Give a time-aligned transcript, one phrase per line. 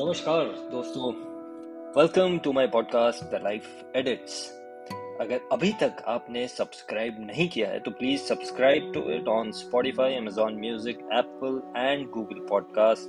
[0.00, 1.12] नमस्कार दोस्तों।
[1.96, 4.52] Welcome to my podcast The Life Edits
[5.20, 10.14] अगर अभी तक आपने सब्सक्राइब नहीं किया है तो please subscribe to it on Spotify
[10.14, 13.08] Amazon music Apple and Google podcast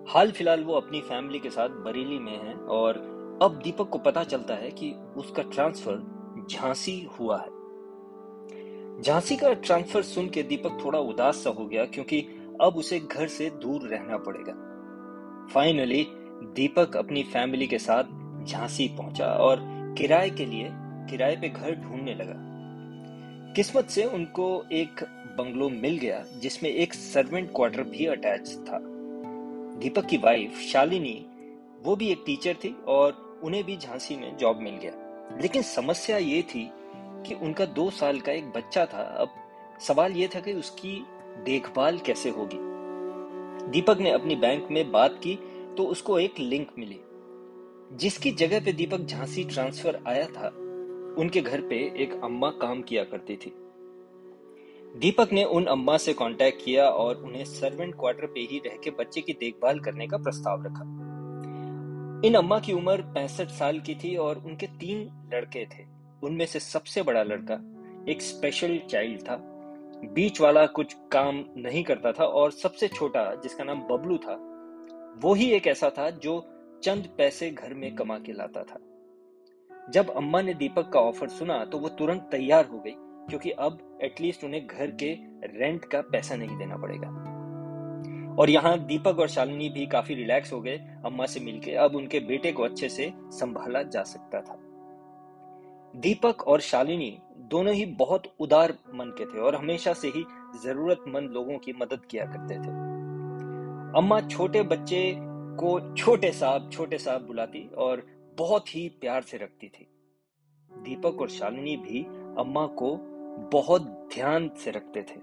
[0.09, 2.99] हाल फ़िलहाल वो अपनी फैमिली के साथ बरेली में है और
[3.43, 7.54] अब दीपक को पता चलता है कि उसका ट्रांसफ़र झांसी हुआ है।
[9.05, 12.21] झांसी का ट्रांसफ़र सुन के दीपक थोड़ा उदास सा हो गया, क्योंकि
[12.60, 14.52] अब उसे घर से दूर रहना पड़ेगा।
[15.55, 16.07] फाइनली
[16.55, 18.05] दीपक अपनी फैमिली के साथ
[18.45, 19.61] झांसी पहुँचा और
[19.99, 20.69] किराए के लिए
[21.11, 22.35] किराए पे घर ढूँढने लगा।
[23.52, 25.05] किस्मत से उनको एक
[25.39, 28.79] बंगलो मिल गया, जिसमें एक सर्वेंट क्वार्टर भी अटैच था।
[29.80, 31.27] दीपक की वाइफ शालिनी
[31.83, 36.16] वो भी एक टीचर थी और उन्हें भी झांसी में जॉब मिल गया। लेकिन समस्या
[36.16, 36.71] ये थी
[37.27, 39.35] कि उनका दो साल का एक बच्चा था, अब
[39.80, 40.97] सवाल यह था कि उसकी
[41.45, 42.59] देखभाल कैसे होगी।
[43.71, 45.39] दीपक ने अपनी बैंक में बात की
[45.77, 47.01] तो उसको एक लिंक मिली,
[47.99, 50.49] जिसकी जगह पे दीपक झांसी ट्रांसफ़र आया था।
[51.19, 53.52] उनके घर पे एक अम्मा काम किया करती थी।
[54.95, 58.91] दीपक ने उन अम्मा से कांटेक्ट किया और उन्हें सर्वेंट क्वार्टर पे ही रह के
[58.99, 60.85] बच्चे की देखभाल करने का प्रस्ताव रखा।
[62.27, 65.00] इन अम्मा की उम्र पैंसठ साल की थी और उनके तीन
[65.34, 65.94] लड़के थे।
[66.25, 67.55] उनमें से सबसे बड़ा लड़का
[68.09, 69.37] एक स्पेशल चाइल्ड था।
[70.05, 74.34] बीच वाला कुछ काम नहीं करता था और सबसे छोटा, जिसका नाम बबलू था,
[75.23, 76.41] वो ही एक ऐसा था जो
[76.84, 78.81] चंद पैसे घर में कमा के लाता था।
[79.91, 82.95] जब अम्मा ने दीपक का ऑफ़र सुना तो वो तुरंत तैयार हो गई,
[83.29, 85.13] क्योंकि अब एटलीस्ट उन्हें घर के
[85.59, 87.09] रेंट का पैसा नहीं देना पड़ेगा।
[88.34, 90.77] और यहाँ दीपक और शालिनी भी काफ़ी रिलैक्स हो गए,
[91.07, 94.59] अम्मा से मिलके। अब उनके बेटे को अच्छे से संभाला जा सकता था।
[95.94, 97.19] दीपक और शालिनी
[97.50, 100.25] दोनों ही बहुत उदार मन के थे और हमेशा से ही
[100.65, 102.71] जरूरतमंद लोगों की मदद किया करते थे।
[103.99, 105.03] अम्मा छोटे बच्चे
[105.56, 108.06] को छोटे साहब छोटे साहब बुलाती और
[108.38, 109.87] बहुत ही प्यार से रखती थी।
[110.71, 112.03] दीपक और शालिनी भी
[112.38, 112.97] अम्मा को
[113.53, 113.83] बहुत
[114.15, 115.21] ध्यान से रखते थे।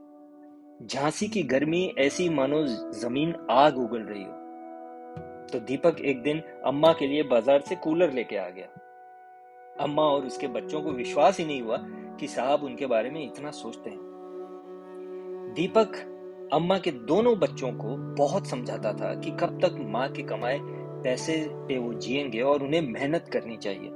[0.87, 2.65] झांसी की गर्मी ऐसी मानो
[2.99, 4.31] ज़मीन आग उगल रही हो।
[5.47, 8.67] तो दीपक एक दिन अम्मा के लिए बाज़ार से कूलर लेके आ गया।
[9.81, 11.77] अम्मा और उसके बच्चों को विश्वास ही नहीं हुआ
[12.19, 13.99] कि साहब उनके बारे में इतना सोचते हैं।
[15.55, 16.07] दीपक
[16.53, 20.59] अम्मा के दोनों बच्चों को बहुत समझाता था कि कब तक माँ के कमाए
[21.03, 23.89] पैसे पे वो जिएँगे और उन्हें मेहनत करनी चाहिए।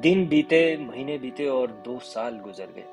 [0.00, 2.84] दिन बीते, महीने बीते और दो साल गुजर गए।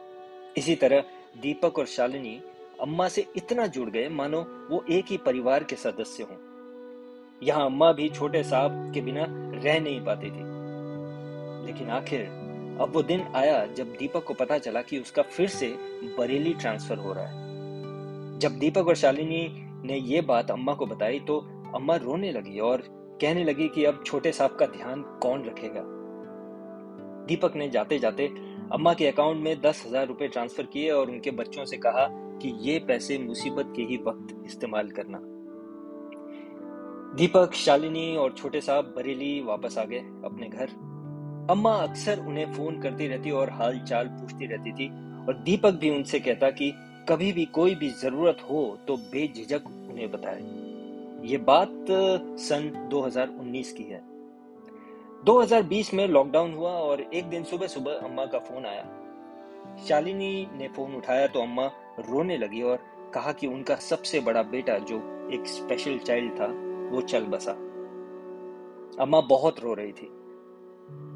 [0.57, 1.03] इसी तरह
[1.41, 2.41] दीपक और शालिनी
[2.81, 6.37] अम्मा से इतना जुड़ गए, मानो वो एक ही परिवार के सदस्य हों।
[7.43, 10.54] यहाँ अम्मा भी छोटे साहब के बिना रह नहीं पाती थी।
[11.65, 12.21] लेकिन आखिर,
[12.81, 15.67] अब वो दिन आया जब दीपक को पता चला कि उसका फिर से
[16.17, 19.47] बरेली ट्रांसफ़र हो रहा है। जब दीपक और शालिनी
[19.85, 21.37] ने ये बात अम्मा को बताई तो
[21.75, 22.83] अम्मा रोने लगी और
[23.21, 25.81] कहने लगी कि अब छोटे साहब का ध्यान कौन रखेगा।
[27.27, 28.27] दीपक ने जाते जाते
[28.73, 32.07] अम्मा के अकाउंट में दस हज़ार रुपए ट्रांसफ़र किए और उनके बच्चों से कहा
[32.41, 35.19] कि ये पैसे मुसीबत के ही वक्त इस्तेमाल करना।
[37.17, 40.69] दीपक, शालिनी और छोटे साहब बरेली वापस आ गए अपने घर।
[41.50, 44.88] अम्मा अक्सर उन्हें फ़ोन करती रहती और हाल चाल पूछती रहती थी
[45.28, 46.73] और दीपक भी उनसे कहता कि
[47.09, 50.41] कभी भी कोई भी ज़रूरत हो तो बेझिझक उन्हें बताए।
[51.28, 51.85] ये बात
[52.39, 54.01] सन 2019 की है।
[55.25, 58.84] 2020 में लॉकडाउन हुआ और एक दिन सुबह सुबह अम्मा का फ़ोन आया।
[59.87, 61.66] शालिनी ने फ़ोन उठाया तो अम्मा
[61.99, 62.79] रोने लगी और
[63.14, 66.47] कहा कि उनका सबसे बड़ा बेटा जो एक स्पेशल चाइल्ड था,
[66.96, 67.52] वो चल बसा।
[68.99, 70.11] अम्मा बहुत रो रही थी।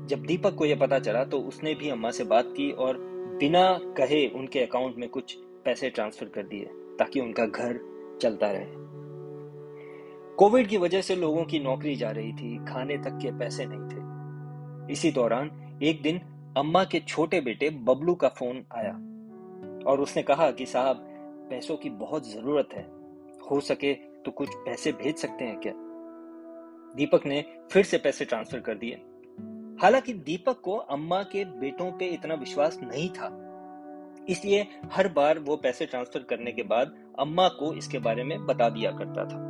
[0.10, 2.98] जब दीपक को यह पता चला तो उसने भी अम्मा से बात की और
[3.40, 6.66] बिना कहे उनके अकाउंट में कुछ पैसे ट्रांसफ़र कर दिए,
[7.00, 7.80] ताकि उनका घर
[8.22, 8.66] चलता रहे।
[10.36, 13.90] कोविड की वजह से लोगों की नौकरी जा रही थी, खाने तक के पैसे नहीं
[13.90, 16.22] थे। इसी दौरान, एक दिन
[16.58, 18.94] अम्मा के छोटे बेटे बबलू का फ़ोन आया
[19.92, 20.96] और उसने कहा कि, साहब,
[21.50, 22.88] पैसों की बहुत ज़रूरत है।
[23.52, 25.74] हो सके तो कुछ पैसे भेज सकते हैं क्या?
[26.96, 29.02] दीपक ने फिर से पैसे ट्रांसफ़र कर दिए।
[29.82, 33.28] हालाँकि दीपक को अम्मा के बेटों पे इतना विश्वास नहीं था।
[34.30, 38.70] इसलिए हर बार वो पैसे ट्रांसफ़र करने के बाद अम्मा को इसके बारे में बता
[38.70, 39.48] दिया करता था।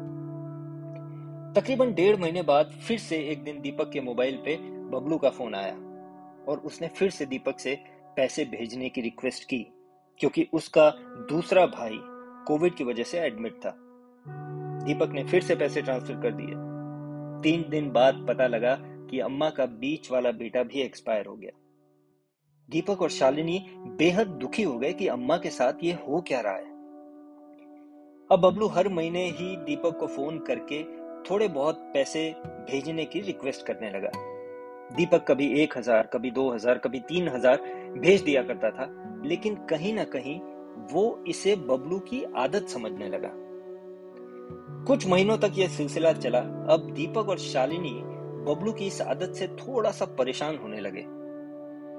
[1.53, 4.55] तकरीबन डेढ़ महीने बाद फिर से एक दिन दीपक के मोबाइल पे
[4.91, 5.73] बबलू का फ़ोन आया
[6.47, 7.77] और उसने फिर से दीपक से
[8.15, 9.65] पैसे भेजने की रिक्वेस्ट की,
[10.19, 10.89] क्योंकि उसका
[11.29, 11.99] दूसरा भाई
[12.47, 13.73] कोविड की वजह से एडमिट था।
[14.85, 16.55] दीपक ने फिर से पैसे ट्रांसफ़र कर दिए।
[17.43, 18.77] तीन दिन बाद पता लगा
[19.09, 21.51] कि अम्मा का बीच वाला बेटा भी एक्सपायर हो गया।
[22.69, 23.59] दीपक और शालिनी
[23.99, 26.67] बेहद दुखी हो गए कि अम्मा के साथ ये हो क्या रहा है।
[28.29, 30.83] अब बबलू हर महीने ही दीपक को फ़ोन करके
[31.29, 32.29] थोड़े बहुत पैसे
[32.69, 34.11] भेजने की रिक्वेस्ट करने लगा।
[34.95, 37.61] दीपक कभी एक हज़ार, कभी दो हज़ार, कभी तीन हज़ार
[37.97, 38.87] भेज दिया करता था,
[39.25, 40.39] लेकिन कहीं ना कहीं
[40.93, 43.31] वो इसे बबलू की आदत समझने लगा।
[44.87, 46.39] कुछ महीनों तक यह सिलसिला चला।
[46.73, 47.91] अब दीपक और शालिनी
[48.39, 50.99] बबलू की इस आदत से थोड़ा सा परेशान होने लगे।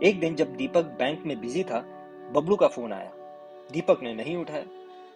[0.08, 1.81] एक दिन जब दीपक बैंक में बिज़ी था,
[2.32, 3.12] बबलू का फ़ोन आया।
[3.72, 4.64] दीपक ने नहीं उठाया।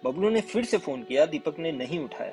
[0.04, 2.32] बबलू ने फिर से फ़ोन किया, दीपक ने नहीं उठाया।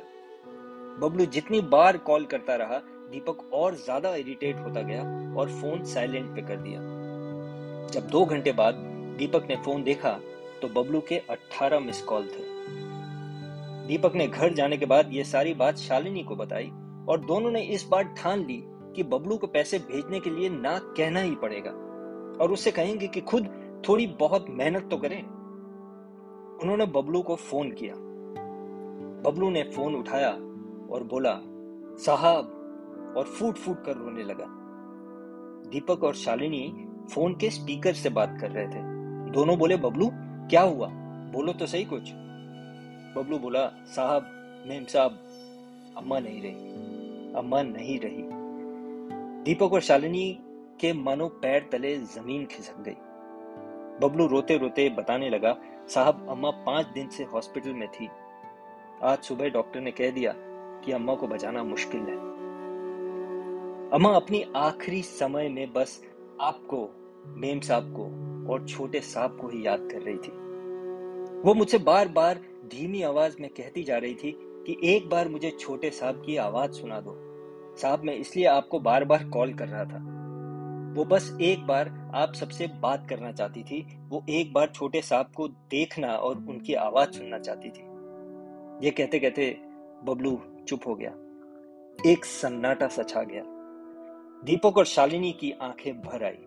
[1.00, 2.78] बबलू जितनी बार कॉल करता रहा,
[3.12, 5.04] दीपक और ज़्यादा इरिटेट होता गया
[5.38, 6.80] और फ़ोन साइलेंट पे कर दिया।
[7.94, 8.76] जब दो घंटे बाद
[9.18, 10.20] दीपक ने फ़ोन देखा
[10.62, 12.44] तो बबलू के 18 मिस कॉल थे।
[13.88, 16.70] दीपक ने घर जाने के बाद यह सारी बात शालिनी को बताई
[17.10, 18.64] और दोनों ने इस बार ठान ली
[18.96, 21.72] कि बबलू को पैसे भेजने के लिए ना कहना ही पड़ेगा।
[22.44, 23.50] और उससे कहेंगे कि खुद
[23.90, 25.24] थोड़ी बहुत मेहनत तो करें।
[26.58, 27.94] उन्होंने बबलू को फ़ोन किया।
[29.30, 30.32] बबलू ने फ़ोन उठाया
[30.94, 31.40] और बोला,
[31.98, 32.58] साहब,
[33.18, 34.46] और फूट फूट कर रोने लगा।
[35.70, 38.82] दीपक और शालिनी फ़ोन के स्पीकर से बात कर रहे थे।
[39.32, 40.10] दोनों बोले, बबलू,
[40.50, 40.88] क्या हुआ?
[41.34, 42.02] बोलो तो सही कुछ।
[43.16, 44.24] बबलू बोला, साहब,
[44.68, 45.20] मेम साहब,
[45.98, 46.72] अम्मा नहीं रही।
[47.34, 48.31] अम्मा नहीं रही।
[49.42, 50.40] दीपक और शालिनी
[50.82, 52.96] के मानो पैर तले ज़मीन खिसक गई।
[54.00, 58.10] बबलू रोते रोते बताने लगा, साहब, अम्मा पाँच दिन से हॉस्पिटल में थी।
[59.04, 60.34] आज सुबह डॉक्टर ने कह दिया
[60.86, 62.18] कि अम्मा को बचाना मुश्किल है।
[63.90, 66.06] अम्मा, अपनी आखिरी समय में बस
[66.42, 66.90] आपको,
[67.28, 68.04] मेम साहब को
[68.54, 70.32] और छोटे साहब को ही याद कर रही थी।
[71.42, 72.36] वो मुझसे बार बार
[72.66, 76.72] धीमी आवाज़ में कहती जा रही थी कि एक बार मुझे छोटे साहब की आवाज़
[76.72, 77.31] सुना दो।
[77.78, 80.22] साहब, मैं इसलिए आपको बार बार कॉल कर रहा था।
[80.98, 85.32] वो बस एक बार आप सबसे बात करना चाहती थी, वो एक बार छोटे साहब
[85.38, 87.82] को देखना और उनकी आवाज़ सुनना चाहती थी।
[88.86, 89.58] ये कहते कहते
[90.04, 91.12] बबलू चुप हो गया।
[92.12, 93.44] एक सन्नाटा सा छा गया।
[94.46, 96.46] दीपक और शालिनी की आँखें भर आई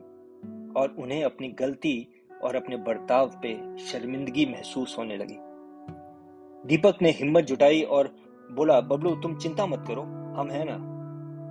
[0.77, 2.09] और उन्हें अपनी गलती
[2.43, 5.37] और अपने बर्ताव पे शर्मिंदगी महसूस होने लगी।
[6.69, 8.17] दीपक ने हिम्मत जुटाई और
[8.53, 10.94] बोला, बबलू, तुम चिंता मत करो, हम हैं ना?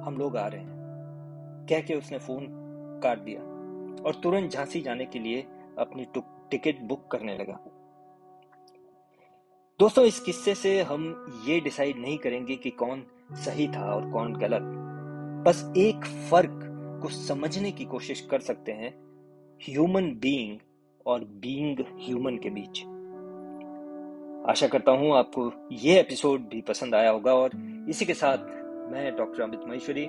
[0.04, 2.48] हम लोग आ रहे हैं। कह के उसने फ़ोन
[3.04, 3.42] काट दिया
[4.04, 5.46] और तुरंत झांसी जाने के लिए
[5.80, 6.06] अपनी
[6.52, 7.60] टिकट बुक करने लगा।
[9.80, 13.04] दोस्तों, इस किस्से से हम ये डिसाइड नहीं करेंगे कि कौन
[13.34, 14.62] सही था और कौन गलत।
[15.46, 16.60] बस एक फ़र्क
[17.04, 18.94] को समझने की कोशिश कर सकते हैं
[19.62, 20.58] ह्यूमन बीइंग
[21.06, 22.84] और बीइंग ह्यूमन के बीच।
[24.50, 27.52] आशा करता हूँ आपको यह एपिसोड भी पसंद आया होगा और
[27.90, 28.38] इसी के साथ
[28.92, 30.06] मैं डॉक्टर अमित महेश्वरी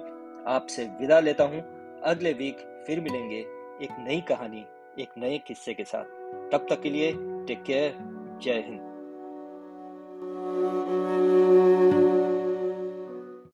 [0.46, 1.62] आपसे विदा लेता हूँ।
[2.00, 3.38] अगले वीक फिर मिलेंगे
[3.82, 4.64] एक नई कहानी,
[4.98, 6.04] एक नए किस्से के साथ।
[6.52, 7.94] तब तक के लिए टेक केयर
[8.42, 8.93] जय हिंद।